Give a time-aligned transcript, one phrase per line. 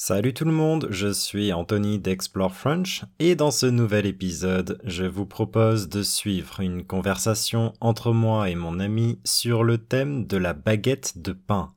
[0.00, 5.04] Salut tout le monde, je suis Anthony d'Explore French et dans ce nouvel épisode, je
[5.04, 10.36] vous propose de suivre une conversation entre moi et mon ami sur le thème de
[10.36, 11.74] la baguette de pain.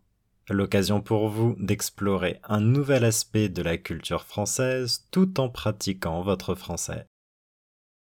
[0.51, 6.53] L'occasion pour vous d'explorer un nouvel aspect de la culture française tout en pratiquant votre
[6.53, 7.07] français.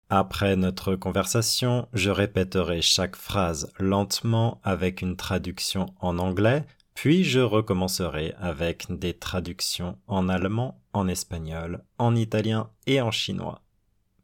[0.09, 7.39] Après notre conversation, je répéterai chaque phrase lentement avec une traduction en anglais puis je
[7.39, 13.61] recommencerai avec des traductions en allemand, en espagnol, en italien et en chinois.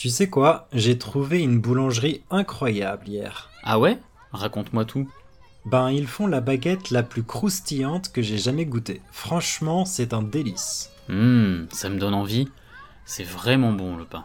[0.00, 3.50] Tu sais quoi J'ai trouvé une boulangerie incroyable hier.
[3.62, 3.98] Ah ouais?
[4.32, 5.10] Raconte-moi tout.
[5.66, 9.02] Ben, ils font la baguette la plus croustillante que j'ai jamais goûtée.
[9.12, 10.90] Franchement, c'est un délice.
[11.10, 12.48] Hum, ça me donne envie.
[13.04, 14.24] C'est vraiment bon le pain.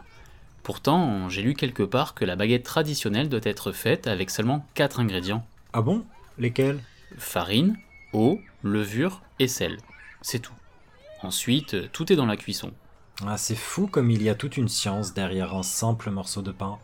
[0.62, 5.00] Pourtant, j'ai lu quelque part que la baguette traditionnelle doit être faite avec seulement 4
[5.00, 5.46] ingrédients.
[5.74, 6.06] Ah bon?
[6.38, 6.80] Lesquels?
[7.18, 7.76] Farine,
[8.14, 9.76] eau, levure et sel.
[10.22, 10.54] C'est tout.
[11.22, 12.72] Ensuite, tout est dans la cuisson.
[13.24, 16.52] Ah, c'est fou comme il y a toute une science derrière un simple morceau de
[16.52, 16.78] pain.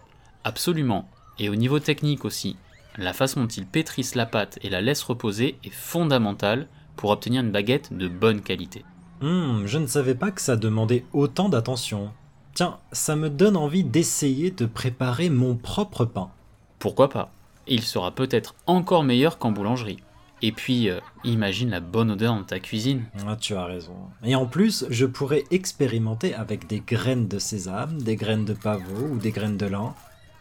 [0.45, 1.09] Absolument.
[1.39, 2.57] Et au niveau technique aussi.
[2.97, 7.43] La façon dont ils pétrissent la pâte et la laissent reposer est fondamentale pour obtenir
[7.43, 8.85] une baguette de bonne qualité.
[9.21, 12.13] Hum, je ne savais pas que ça demandait autant d'attention.
[12.55, 16.31] Tiens, ça me donne envie d'essayer de préparer mon propre pain.
[16.79, 17.31] Pourquoi pas?
[17.67, 19.99] Il sera peut-être encore meilleur qu'en boulangerie.
[20.45, 23.05] Et puis, euh, imagine la bonne odeur dans ta cuisine.
[23.27, 23.95] Ah, tu as raison.
[24.25, 29.07] Et en plus, je pourrais expérimenter avec des graines de sésame, des graines de pavot
[29.13, 29.95] ou des graines de lin.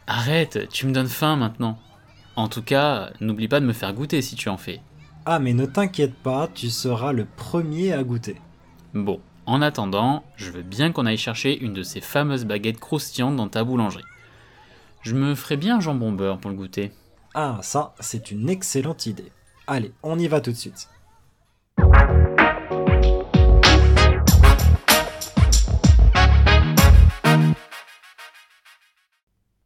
[0.08, 1.78] Arrête, tu me donnes faim maintenant.
[2.36, 4.82] En tout cas, n'oublie pas de me faire goûter si tu en fais.
[5.26, 8.38] Ah, mais ne t'inquiète pas, tu seras le premier à goûter.
[8.96, 13.36] Bon, en attendant, je veux bien qu'on aille chercher une de ces fameuses baguettes croustillantes
[13.36, 14.04] dans ta boulangerie.
[15.04, 16.92] Je me ferais bien un jambon beurre pour le goûter.
[17.36, 19.32] Ah, ça, c'est une excellente idée.
[19.72, 20.90] Allez, on y va tout de suite.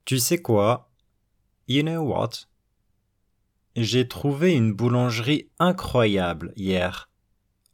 [0.06, 0.92] Tu sais quoi?
[1.68, 2.46] You know what?
[3.76, 7.10] J'ai trouvé une boulangerie incroyable hier.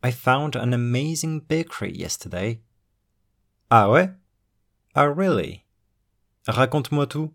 [0.01, 2.61] I found an amazing bakery yesterday.
[3.69, 4.09] Ah ouais?
[4.95, 5.65] Oh really?
[6.47, 7.33] Raconte-moi tout.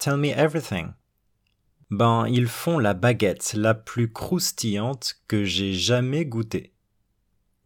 [0.00, 0.94] Tell me everything.
[1.90, 6.74] Ben, ils font la baguette la plus croustillante que j'ai jamais goûtée.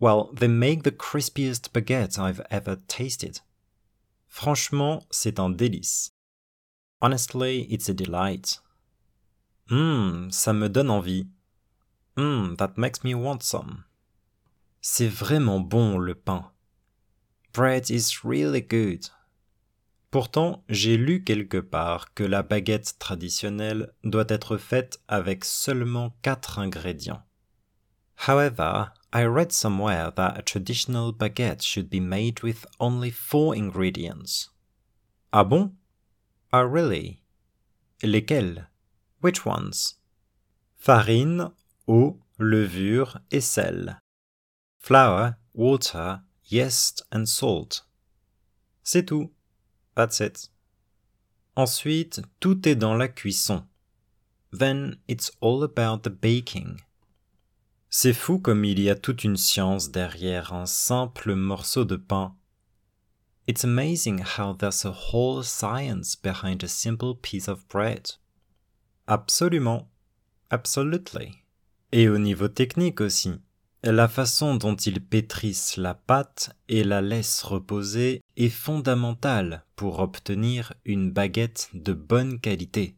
[0.01, 3.41] Well, they make the crispiest baguette I've ever tasted.
[4.29, 6.13] Franchement, c'est un délice.
[7.01, 8.61] Honestly, it's a delight.
[9.71, 11.27] Hum, ça me donne envie.
[12.17, 13.85] Hum, that makes me want some.
[14.81, 16.51] C'est vraiment bon le pain.
[17.53, 19.09] Bread is really good.
[20.13, 26.59] Pourtant, j'ai lu quelque part que la baguette traditionnelle doit être faite avec seulement quatre
[26.59, 27.23] ingrédients.
[28.29, 34.51] However, I read somewhere that a traditional baguette should be made with only four ingredients.
[35.33, 35.73] Ah bon?
[36.53, 37.23] Ah really?
[38.03, 38.67] Lesquels?
[39.23, 39.95] Which ones?
[40.77, 41.53] Farine,
[41.89, 43.99] eau, levure et sel.
[44.79, 47.87] Flour, water, yeast and salt.
[48.83, 49.31] C'est tout.
[49.95, 50.51] That's it.
[51.55, 53.65] Ensuite, tout est dans la cuisson.
[54.53, 56.79] Then it's all about the baking.
[57.91, 62.35] C'est fou comme il y a toute une science derrière un simple morceau de pain.
[63.47, 68.13] It's amazing how there's a whole science behind a simple piece of bread.
[69.07, 69.89] Absolument.
[70.51, 71.33] Absolutely.
[71.93, 73.33] Et au niveau technique aussi.
[73.83, 80.75] La façon dont ils pétrissent la pâte et la laissent reposer est fondamentale pour obtenir
[80.85, 82.95] une baguette de bonne qualité.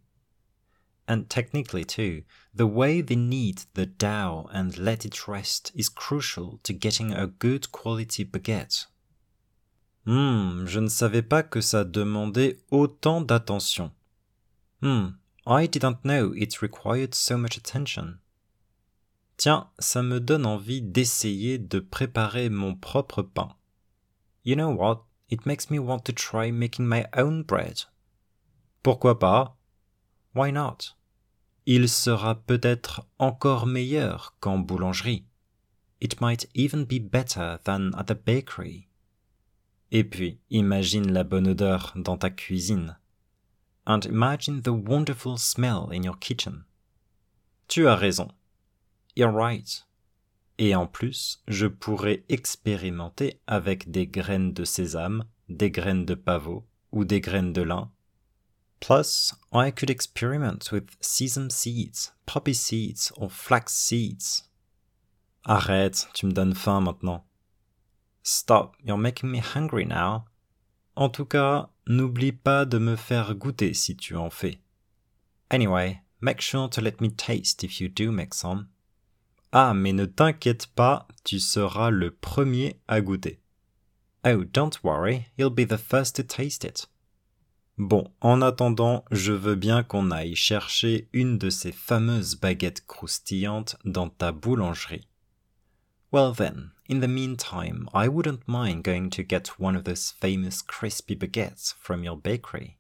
[1.09, 2.25] And technically too,
[2.55, 7.27] the way they knead the dough and let it rest is crucial to getting a
[7.27, 8.89] good quality baguette.
[10.05, 13.91] Hmm, je ne savais pas que ça demandait autant d'attention.
[14.83, 15.13] Hmm,
[15.47, 18.19] I didn't know it required so much attention.
[19.39, 23.57] Tiens, ça me donne envie d'essayer de préparer mon propre pain.
[24.45, 25.07] You know what?
[25.29, 27.85] It makes me want to try making my own bread.
[28.83, 29.53] Pourquoi pas?
[30.35, 30.95] Why not?
[31.67, 35.25] Il sera peut-être encore meilleur qu'en boulangerie.
[36.01, 38.89] It might even be better than at the bakery.
[39.91, 42.97] Et puis, imagine la bonne odeur dans ta cuisine.
[43.87, 46.65] And imagine the wonderful smell in your kitchen.
[47.69, 48.33] Tu as raison.
[49.15, 49.83] You're right.
[50.59, 56.65] Et en plus, je pourrais expérimenter avec des graines de sésame, des graines de pavot
[56.93, 57.91] ou des graines de lin.
[58.81, 64.45] Plus, I could experiment with sesame seeds, poppy seeds or flax seeds.
[65.45, 67.25] Arrête, tu me donnes faim maintenant.
[68.23, 70.25] Stop, you're making me hungry now.
[70.97, 74.61] En tout cas, n'oublie pas de me faire goûter si tu en fais.
[75.51, 78.69] Anyway, make sure to let me taste if you do make some.
[79.57, 83.41] Ah, mais ne t'inquiète pas, tu seras le premier à goûter.
[84.27, 86.89] Oh, don't worry, you'll be the first to taste it.
[87.79, 93.77] Bon, en attendant, je veux bien qu'on aille chercher une de ces fameuses baguettes croustillantes
[93.85, 95.07] dans ta boulangerie.
[96.11, 100.63] Well then, in the meantime, I wouldn't mind going to get one of those famous
[100.63, 102.77] crispy baguettes from your bakery.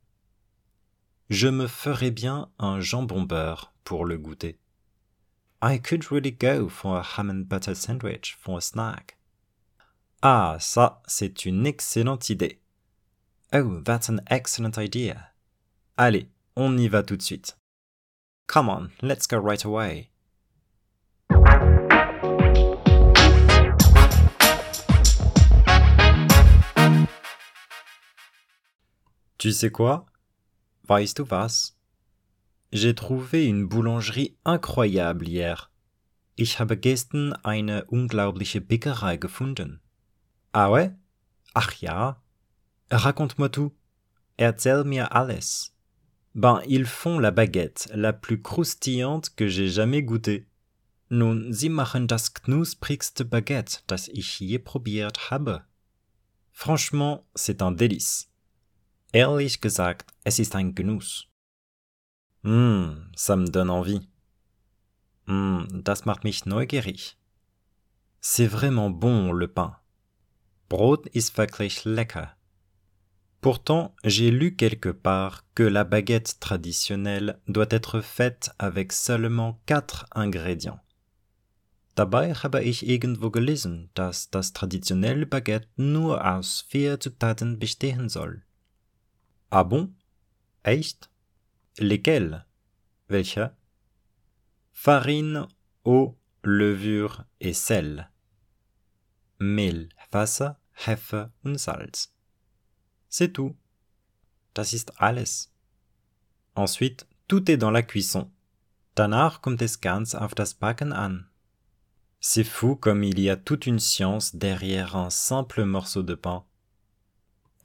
[1.31, 4.59] Je me ferais bien un jambon beurre pour le goûter.
[5.65, 9.17] I could really go for a ham and butter sandwich for a snack.
[10.23, 12.59] Ah, ça, c'est une excellente idée.
[13.51, 15.31] Oh, that's an excellent idea.
[15.97, 17.55] Allez, on y va tout de suite.
[18.47, 20.11] Come on, let's go right away.
[29.39, 30.05] Tu sais quoi?
[30.87, 31.74] Weißt du was?
[32.75, 35.71] J'ai trouvé une boulangerie incroyable hier.
[36.35, 39.81] Ich habe gestern eine unglaubliche Bäckerei gefunden.
[40.51, 40.91] Ah ouais?
[41.55, 42.21] Ach ja?
[42.91, 43.73] Raconte-moi tout.
[44.37, 45.77] Erzähl mir alles.
[46.35, 50.49] Ben, ils font la baguette la plus croustillante que j'ai jamais goûtée.
[51.11, 55.63] Nun, sie machen das knusprigste Baguette, das ich je probiert habe.
[56.51, 58.33] Franchement, c'est un délice.
[59.13, 61.29] Ehrlich gesagt, es ist ein Genuss.
[62.45, 64.09] Hum, ça me donne envie.
[65.27, 67.17] Hum, das macht mich neugierig.
[68.21, 69.77] C'est vraiment bon le pain.
[70.69, 72.37] Brot ist wirklich lecker.
[73.41, 80.07] Pourtant, j'ai lu quelque part que la baguette traditionnelle doit être faite avec seulement quatre
[80.13, 80.81] ingrédients.
[81.95, 88.43] Dabei habe ich irgendwo gelesen, dass das traditionelle Baguette nur aus vier Zutaten bestehen soll.
[89.51, 89.95] Ah bon?
[90.65, 91.09] Echt?
[91.79, 92.45] Lesquels?
[93.09, 93.57] Welche?
[94.73, 95.49] Farine,
[95.85, 98.09] eau, levure et sel.
[99.39, 100.57] Mehl, Wasser,
[100.87, 102.13] Hefe und Salz.
[103.09, 103.57] C'est tout.
[104.55, 105.53] Das ist alles.
[106.55, 108.31] Ensuite, tout est dans la cuisson.
[108.95, 111.27] Danach kommt es ganz auf das Backen an.
[112.21, 116.45] C'est fou comme il y a toute une science derrière un simple morceau de pain.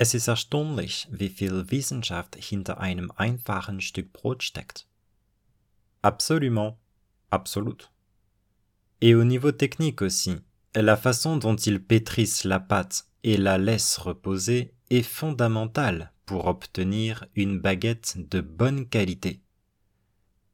[0.02, 4.88] Es ist erstaunlich, wie viel Wissenschaft hinter einem einfachen Stück Brot steckt.
[6.02, 6.78] Absolument,
[7.30, 7.92] absolut.
[9.02, 10.38] Et au niveau technique aussi,
[10.74, 17.28] la façon dont ils pétrissent la pâte et la laissent reposer est fondamentale pour obtenir
[17.34, 19.42] une baguette de bonne qualité.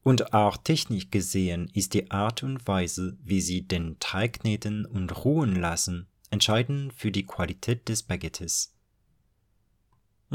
[0.01, 5.23] Und auch technisch gesehen ist die Art und Weise, wie sie den Teig kneten und
[5.23, 8.74] ruhen lassen, entscheidend für die Qualität des Baguettes.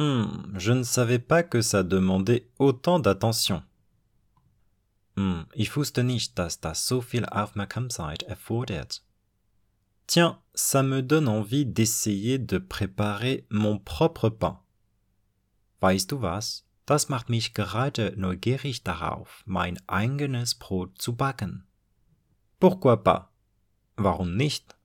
[0.00, 3.62] Hmm, je ne savais pas que ça demandait autant d'attention.
[5.18, 9.02] Hm, ich wusste nicht, dass das so viel Aufmerksamkeit erfordert.
[10.06, 14.58] Tiens, ça me donne envie d'essayer de préparer mon propre pain.
[15.82, 16.64] Weißt du was?
[16.86, 21.66] Das macht mich gerade neugierig darauf, mein eigenes Brot zu backen.
[22.58, 23.28] Pourquoi pas?
[23.98, 24.78] Warum nicht?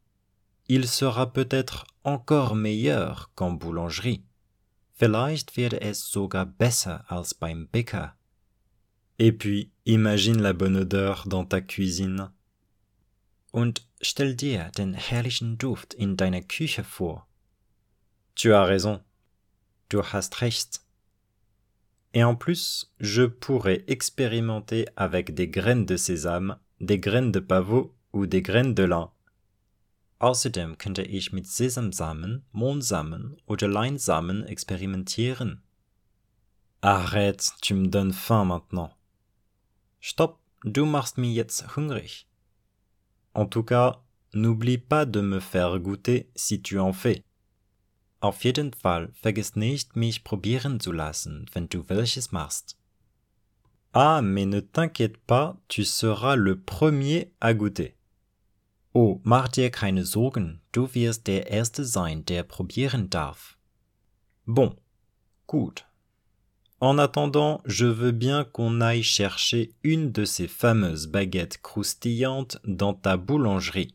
[0.67, 4.25] Il sera peut-être encore meilleur qu'en boulangerie.
[4.97, 8.15] Vielleicht werde es sogar besser als beim Bäcker.
[9.17, 12.31] Et puis, imagine la bonne odeur dans ta cuisine.
[13.51, 17.27] Und stell dir den herrlichen Duft in deiner Küche vor.
[18.35, 19.01] Tu as raison.
[19.89, 20.81] Du hast recht.
[22.13, 27.93] Et en plus, je pourrais expérimenter avec des graines de sésame, des graines de pavot
[28.13, 29.11] ou des graines de lin.
[30.19, 35.61] Außerdem könnte ich mit Sesamsamen, Mohnsamen oder Leinsamen experimentieren.
[36.81, 38.91] Arrête, tu me donnes faim maintenant.
[39.99, 42.27] Stopp, du machst mich jetzt hungrig.
[43.33, 44.03] En tout cas,
[44.33, 47.23] n'oublie pas de me faire goûter si tu en fais.
[48.21, 52.77] Auf jeden Fall vergiss nicht, mich probieren zu lassen, wenn du welches machst.
[53.93, 57.95] Ah, mais ne t'inquiète pas, tu seras le premier à goûter.
[58.97, 63.57] Oh, mach dir keine Sorgen, du wirst der Erste sein, der probieren darf.
[64.45, 64.77] Bon,
[65.47, 65.85] good.
[66.79, 72.93] En attendant, je veux bien qu'on aille chercher une de ces fameuses baguettes croustillantes dans
[72.93, 73.93] ta boulangerie.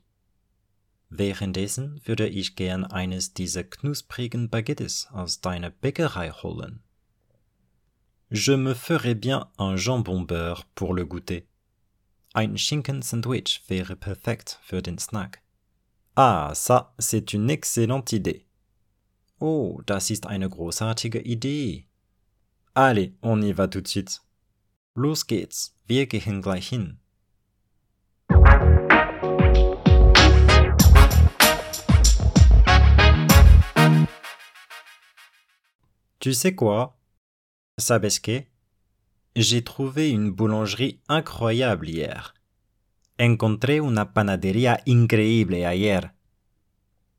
[1.09, 6.83] Währenddessen würde ich gern eines dieser knusprigen Baguettes aus deiner Bäckerei holen.
[8.31, 11.47] Je me ferais bien un jambon beurre pour le goûter.
[12.33, 15.43] Ein Schinken-Sandwich wäre perfekt für den Snack.
[16.15, 18.47] Ah, ça, c'est une excellente idée.
[19.41, 21.89] Oh, das ist eine großartige Idee.
[22.73, 24.21] Allez, on y va tout de suite.
[24.95, 27.01] Los geht's, wir gehen gleich hin.
[36.21, 36.97] Tu sais quoi
[37.77, 38.47] Sabes que
[39.37, 42.35] J'ai trouvé une boulangerie incroyable hier.
[43.21, 46.11] Encontré una panadería increíble ayer.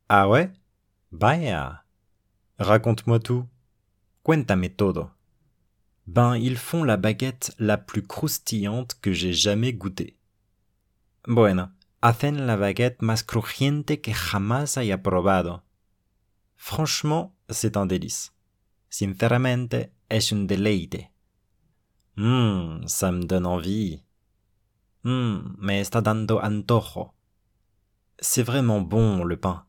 [0.09, 0.51] Ah ouais?
[1.11, 1.85] Vaya.
[2.57, 3.47] Raconte-moi tout.
[4.23, 5.11] Cuéntame todo.
[6.05, 10.17] Ben, ils font la baguette la plus croustillante que j'ai jamais goûtée.
[11.27, 11.69] Bueno,
[12.01, 15.61] hacen la baguette más crujiente que jamás haya probado.
[16.57, 18.33] Franchement, c'est un délice.
[18.89, 21.10] Sinceramente, es un deleite.
[22.17, 24.03] Hum, ça me donne envie.
[25.03, 27.13] Hum, me está dando antojo.
[28.19, 29.65] C'est vraiment bon le pain.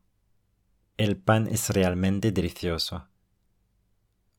[0.99, 3.01] El pan es realmente delicioso.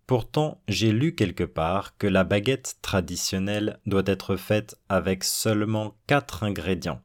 [0.05, 6.43] Pourtant, j'ai lu quelque part que la baguette traditionnelle doit être faite avec seulement quatre
[6.43, 7.01] ingrédients.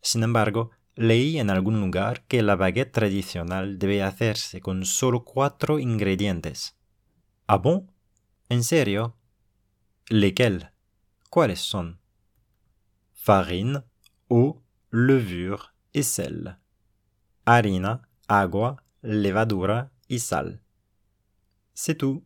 [0.00, 5.78] Sin embargo, leí en algún lugar que la baguette tradicional debe hacerse con solo cuatro
[5.78, 6.74] ingredientes.
[7.46, 7.86] Ah bon?
[8.48, 9.15] En serio?
[10.10, 10.70] Lesquels?
[11.30, 11.98] ¿Cuáles son
[13.12, 13.82] Farine,
[14.30, 16.58] eau, levure et sel.
[17.44, 20.60] Harina, agua, levadura y sal.
[21.74, 22.22] C'est tout.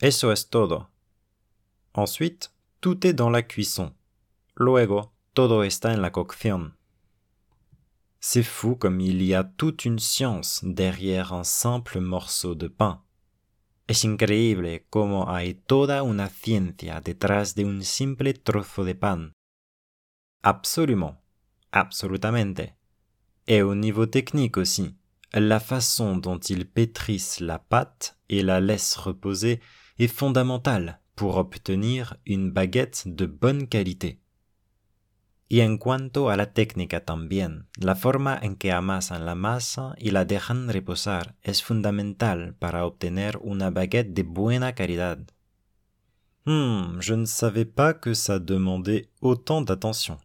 [0.00, 0.88] Eso es todo.
[1.92, 2.50] Ensuite,
[2.80, 3.94] tout est dans la cuisson.
[4.56, 6.72] Luego, todo está en la cocción.
[8.20, 13.02] C'est fou comme il y a toute une science derrière un simple morceau de pain.
[13.88, 19.32] Es increíble cómo hay toda una ciencia detrás de un simple trozo de pan.
[20.42, 21.20] Absolument.
[21.70, 22.76] Absolutamente.
[23.46, 24.96] Et au niveau technique aussi,
[25.32, 29.60] la façon dont ils pétrissent la pâte et la laissent reposer
[29.98, 34.20] est fondamentale pour obtenir une baguette de bonne qualité.
[35.48, 40.10] Y en cuanto a la técnica también, la forma en que amasan la masa y
[40.10, 45.18] la dejan reposar es fundamental para obtener una baguette de buena calidad.
[46.44, 50.18] Hmm, je ne savais pas que ça demandait autant d'attention.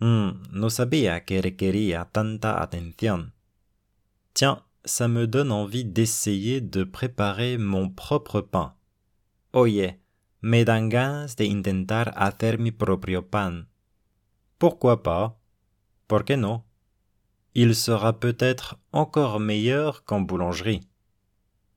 [0.00, 3.32] Hmm, no sabía que requería tanta atención.
[4.32, 8.74] Tiens, ça me donne envie d'essayer de préparer mon propre pain.
[9.52, 10.00] Oye,
[10.40, 13.68] me dan ganas de intentar hacer mi propio pan.
[14.64, 15.38] Pourquoi pas?
[16.08, 16.64] ¿Por qué no?
[17.54, 20.88] Il sera peut-être encore meilleur qu'en boulangerie.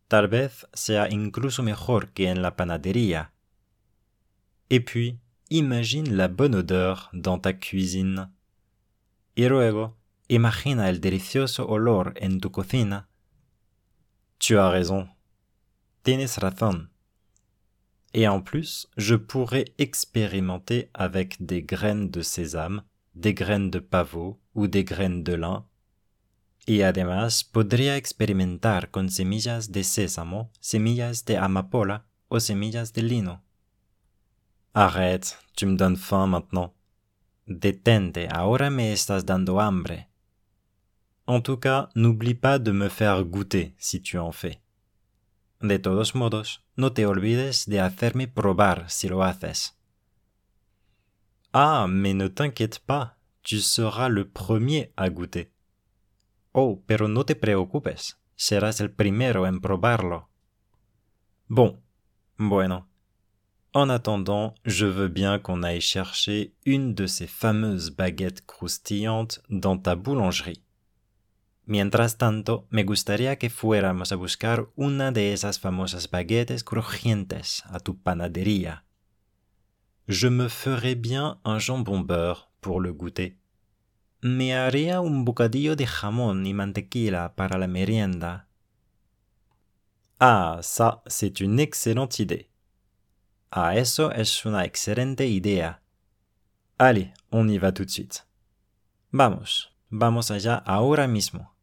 [0.08, 3.34] Tal vez sea incluso mejor que en la panadería.
[4.70, 8.32] Et puis, imagine la bonne odeur dans ta cuisine.
[9.36, 9.98] Y luego,
[10.30, 13.10] imagina el delicioso olor en tu cocina.
[14.38, 15.10] Tu as raison.
[16.04, 16.90] Tienes razón.
[18.18, 22.82] Et en plus, je pourrais expérimenter avec des graines de sésame,
[23.14, 25.68] des graines de pavot ou des graines de lin.
[26.66, 33.44] Y además podría experimentar con semillas de sésamo, semillas de amapola o semillas de lino.
[34.74, 36.74] Arrête, tu me donnes faim maintenant.
[37.46, 40.08] Detente, ahora me estás dando hambre.
[41.28, 44.60] En tout cas, n'oublie pas de me faire goûter si tu en fais.
[45.60, 49.76] De todos modos, no te olvides de hacerme probar si lo haces.
[51.52, 55.52] Ah, mais ne t'inquiète pas, tu seras le premier à goûter.
[56.54, 60.30] Oh, pero no te preocupes, serás el primero en probarlo.
[61.48, 61.82] Bon,
[62.38, 62.88] bueno.
[63.74, 69.78] En attendant, je veux bien qu'on aille chercher une de ces fameuses baguettes croustillantes dans
[69.78, 70.62] ta boulangerie.
[71.68, 77.82] Mientras tanto, me gustaría que fuéramos a buscar una de esas famosas baguettes crujientes a
[77.82, 78.86] tu panadería.
[80.08, 83.36] Je me ferais bien un jambon beurre pour le goûter.
[84.22, 88.48] Me haría un bocadillo de jamón y mantequilla para la merienda.
[90.22, 92.50] Ah, ça, c'est une excellente idée.
[93.52, 95.82] Ah, eso es una excelente idea.
[96.78, 98.24] Allez, on y va tout de suite.
[99.12, 101.57] Vamos, vamos allá ahora mismo.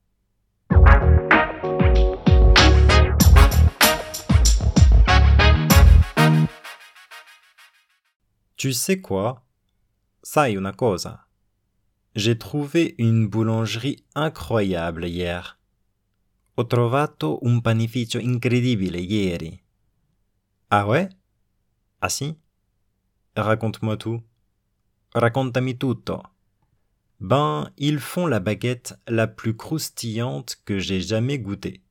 [8.65, 9.45] Tu sais quoi?
[10.23, 11.27] Sai una cosa.
[12.15, 15.59] J'ai trouvé une boulangerie incroyable hier.
[16.57, 19.63] Ho trovato un panificio incredibile ieri.
[20.71, 21.11] Ah ouais?
[22.01, 22.35] Ah si?
[23.37, 24.23] Raconte-moi tout.
[25.13, 26.23] Racontami tutto.
[27.21, 31.83] Ben, ils font la baguette la plus croustillante que j'ai jamais goûtée.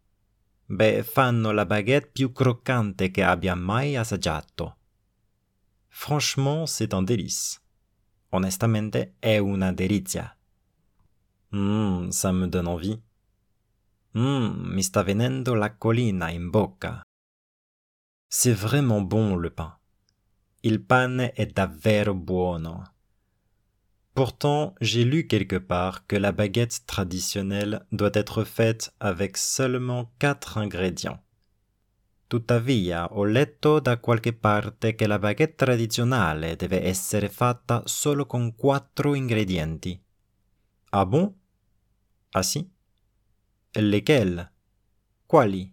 [0.70, 4.78] Beh, fanno la baguette più croccante che abbia mai assaggiato.
[5.96, 7.62] Franchement, c'est un délice.
[8.32, 10.36] Honestamente, è una delizia.
[11.52, 13.00] Mmm, ça me donne envie.
[14.16, 17.04] Mmm, mi sta venendo l'acquolina in bocca.
[18.28, 19.78] C'est vraiment bon le pain.
[20.64, 22.84] Il pane è davvero buono.
[24.16, 30.58] Pourtant, j'ai lu quelque part que la baguette traditionnelle doit être faite avec seulement quatre
[30.58, 31.23] ingrédients.
[32.34, 38.56] Tuttavia, ho letto da qualche parte che la baguette tradizionale deve essere fatta solo con
[38.56, 40.04] quattro ingredienti.
[40.90, 41.32] Ah bon?
[42.32, 42.68] Ah si?
[43.74, 44.50] Lesquels?
[45.28, 45.72] Quali?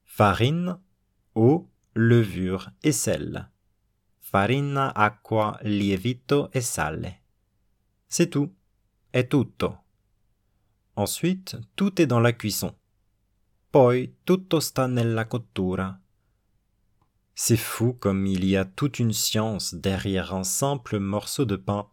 [0.00, 0.80] Farine,
[1.34, 3.52] eau, levure et sel.
[4.16, 7.22] Farina, acqua, lievito e sale.
[8.06, 8.50] C'est tout.
[9.10, 9.84] È tutto.
[10.94, 12.74] Ensuite, tout est dans la cuisson.
[13.76, 16.00] Poi tutto sta nella cottura.
[17.34, 21.86] C'est fou comme il y a toute une science derrière un simple morceau de pain.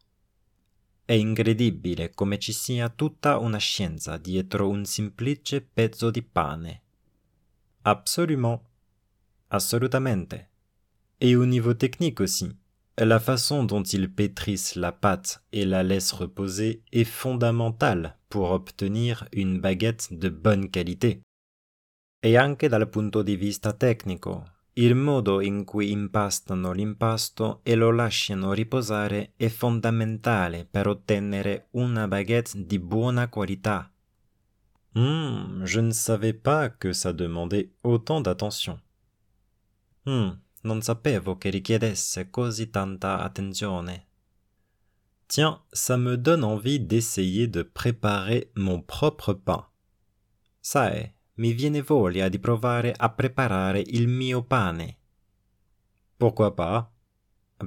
[1.03, 6.83] È incredibile come ci sia tutta una scienza dietro un semplice pezzo di pane.
[7.81, 8.61] Absolument.
[9.49, 10.51] Assolutamente.
[11.19, 12.55] Et au niveau technique aussi.
[12.97, 19.27] La façon dont ils pétrissent la pâte et la laissent reposer est fondamentale pour obtenir
[19.33, 21.21] une baguette de bonne qualité.
[22.25, 27.91] E anche dal punto di vista tecnico, il modo in cui impastano l'impasto e lo
[27.91, 33.91] lasciano riposare è fondamentale per ottenere una baguette di buona qualità.
[34.93, 38.79] Hmm, je ne savais pas que ça demandait autant d'attention.
[40.05, 40.29] Hmm,
[40.61, 44.05] non sapevo che richiedesse così tanta attenzione.
[45.27, 49.65] Tiens, ça me donne envie d'essayer de préparer mon propre pain.
[50.61, 54.97] Sai, mi viene voglia di provare a preparare il mio pane.
[56.17, 56.85] Pourquoi pas?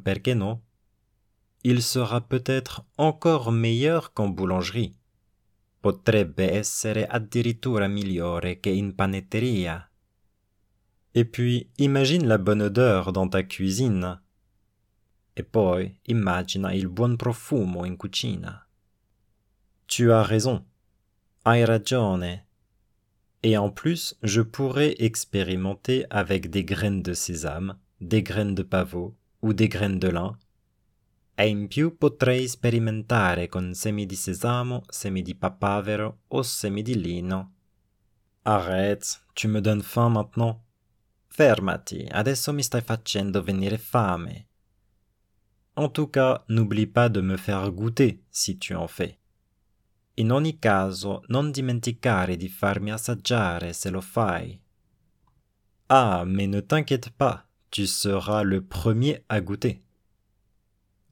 [0.03, 0.63] Perché no?
[1.63, 4.95] Il sera peut-être encore meilleur qu'en boulangerie.
[5.81, 9.91] Potrebbe essere addirittura migliore che in panetteria.
[11.13, 14.23] Et puis, imagine la bonne odeur dans ta cuisine.
[15.35, 18.67] Et poi, immagina il buon profumo in cucina.
[19.87, 20.65] Tu as raison.
[21.43, 22.46] Hai ragione.
[23.47, 29.15] Et en plus, je pourrais expérimenter avec des graines de sésame, des graines de pavot
[29.41, 30.37] ou des graines de lin.
[31.39, 37.01] E in più potrei sperimentare con semi di sesamo, semi di papavero o semi di
[37.01, 37.53] lino.
[38.43, 40.59] Arrête, tu me donnes faim maintenant.
[41.29, 44.47] Fermati, adesso mi stai facendo venire fame.
[45.75, 49.21] En tout cas, n'oublie pas de me faire goûter si tu en fais.
[50.19, 54.59] In ogni caso, non dimenticare di farmi assaggiare se lo fai.
[55.89, 59.83] Ah, mais ne t'inquiète pas, tu seras le premier à goûter.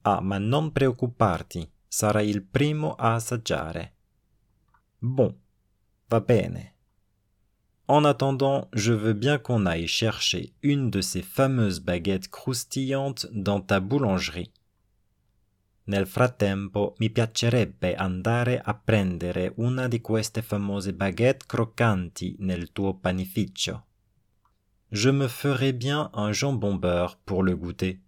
[0.03, 3.93] Ah, ma non preoccuparti, sarai il primo a assaggiare.
[4.99, 5.35] Bon,
[6.09, 6.73] va bene.
[7.87, 13.61] En attendant, je veux bien qu'on aille chercher une de ces fameuses baguettes croustillantes dans
[13.61, 14.51] ta boulangerie.
[15.87, 22.95] Nel frattempo mi piacerebbe andare a prendere una di queste famose baguettes croccanti nel tuo
[22.95, 23.85] panificio.
[24.89, 27.99] Je me ferai bien un jambon beurre pour le goûter.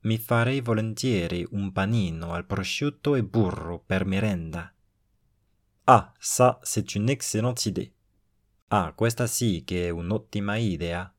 [0.00, 4.72] Mi farei volentieri un panino al prosciutto e burro per merenda.
[5.84, 7.92] Ah, ça, c'est une excellente idée.
[8.68, 11.12] Ah, questa sì che è un'ottima idea.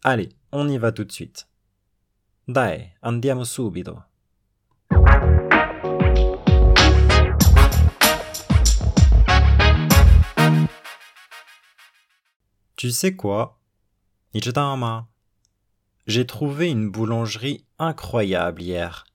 [0.00, 1.44] Allez, on y va tout de suite.
[2.44, 4.14] Dai, andiamo subito.
[12.75, 13.59] Tu sais quoi?
[16.07, 19.05] J'ai trouvé une boulangerie incroyable hier.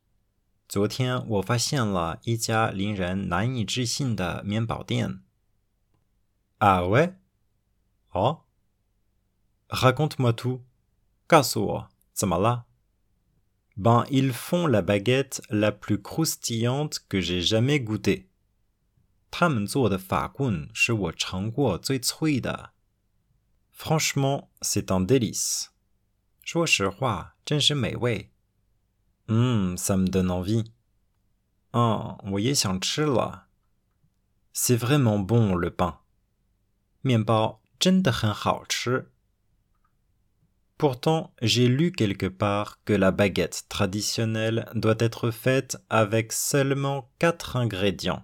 [0.68, 5.22] 昨天我发现了一家令人难以置信的面包店。
[6.58, 7.14] ah ouais
[8.12, 8.40] Oh
[9.68, 10.62] Raconte-moi tout.
[11.28, 12.66] Kasuo, Samala.
[13.76, 18.30] Ben, ils font la baguette la plus croustillante que j'ai jamais goûtée.
[23.81, 25.73] Franchement, c'est un délice.
[29.27, 30.71] Hum, ça me donne envie.
[31.73, 32.15] Hein,
[34.53, 35.97] c'est vraiment bon le pain.
[40.77, 47.55] Pourtant, j'ai lu quelque part que la baguette traditionnelle doit être faite avec seulement quatre
[47.55, 48.23] ingrédients.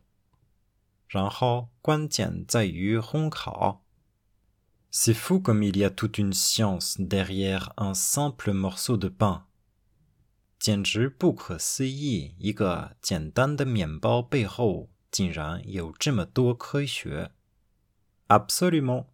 [4.91, 9.45] C'est fou comme il y a toute une science derrière un simple morceau de pain.
[18.29, 19.09] Absolument.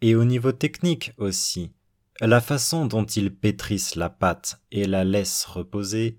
[0.00, 1.72] Et au niveau technique aussi.
[2.20, 6.18] La façon dont ils pétrissent la pâte et la laissent reposer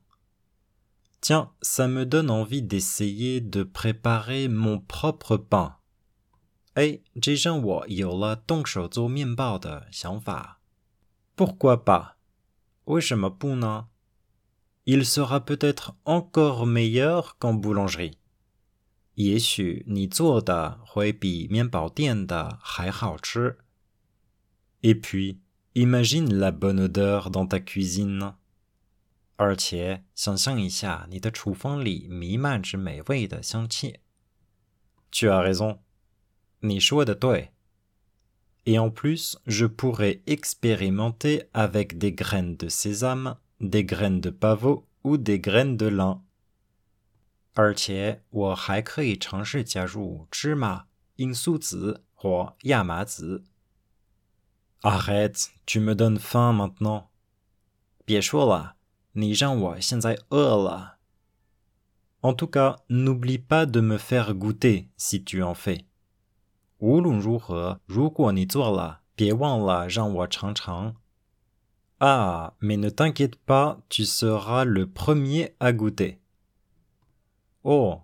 [1.21, 5.77] Tiens, ça me donne envie d'essayer de préparer mon propre pain.
[11.35, 12.17] Pourquoi pas?
[14.87, 18.17] Il sera peut-être encore meilleur qu'en boulangerie.
[24.81, 25.39] Et puis,
[25.75, 28.33] imagine la bonne odeur dans ta cuisine.
[29.40, 34.00] 而且想象一下，你的厨房里弥漫着美味的香气。
[35.12, 35.78] Tu as raison，
[36.60, 37.52] 你说的对。
[38.64, 45.16] Et en plus, je pourrais expérimenter avec des graines de sésame, des graines de pavot ou
[45.16, 46.22] des graines de lin.
[47.54, 50.86] 而且我还可以尝试加入芝麻、
[51.16, 53.44] 罂粟籽或亚麻籽。
[54.82, 57.06] Arrête, tu me donnes faim maintenant.
[58.04, 58.76] 别说了。
[62.23, 65.85] En tout cas, n'oublie pas de me faire goûter si tu en fais.
[71.99, 76.19] Ah, mais ne t'inquiète pas, tu seras le premier à goûter.
[77.63, 78.01] Oh,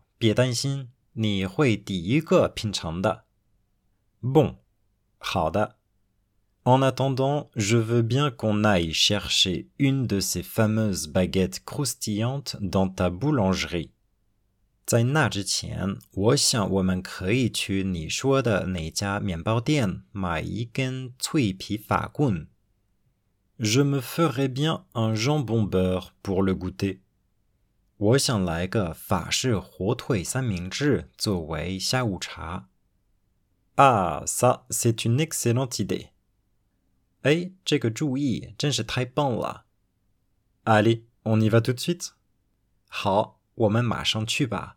[4.20, 4.58] Bon,
[5.20, 5.77] 好的。
[6.68, 13.10] En attendant, je veux bien qu'on aille chercher une de ces fameuses baguettes croustillantes dans ta
[13.10, 13.90] boulangerie.
[23.60, 27.02] Je me ferais bien un jambon beurre pour le goûter.
[33.78, 36.10] Ah, ça, c'est une excellente idée.
[37.24, 39.66] 哎，这个注意真是太棒了
[40.64, 42.10] ！Allez, on y va tout de suite。
[42.88, 44.77] 好，我们马上去吧。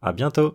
[0.00, 0.53] À bientôt!